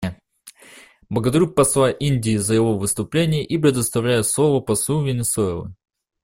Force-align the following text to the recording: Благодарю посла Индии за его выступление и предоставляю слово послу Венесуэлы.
Благодарю 1.11 1.47
посла 1.47 1.91
Индии 1.91 2.35
за 2.37 2.55
его 2.55 2.75
выступление 2.75 3.45
и 3.45 3.59
предоставляю 3.59 4.23
слово 4.23 4.59
послу 4.59 5.05
Венесуэлы. 5.05 5.75